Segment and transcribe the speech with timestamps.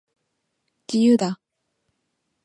[0.87, 1.39] 自由だ